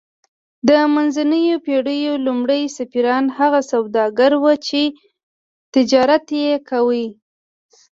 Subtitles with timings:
[0.67, 4.81] د منځنیو پیړیو لومړي سفیران هغه سوداګر وو چې
[5.73, 7.05] تجارت یې کاوه